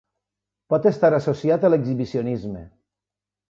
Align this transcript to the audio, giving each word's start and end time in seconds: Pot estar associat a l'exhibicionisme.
Pot 0.75 0.87
estar 0.93 1.11
associat 1.19 1.69
a 1.69 1.73
l'exhibicionisme. 1.75 2.67